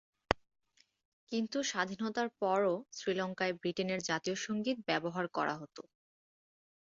[1.31, 5.77] কিন্তু স্বাধীনতার পরও শ্রীলঙ্কায় ব্রিটেনের জাতীয় সংগীত ব্যবহার করা হত।